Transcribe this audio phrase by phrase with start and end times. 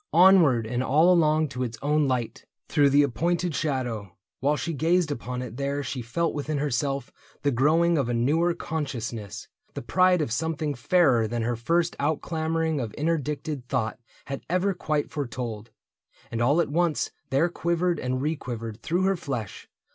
[0.13, 4.17] Onward and all along to its own light, Through the appointed shadow.
[4.39, 7.11] While she gazed Upon it there she felt within herself
[7.43, 12.79] The growing of a newer consciousness— The pride of something fairer than her first Outclamoring
[12.79, 15.69] of interdicted thought Had ever quite foretold;
[16.31, 19.69] and all at once There quivered and requivered through her flesh.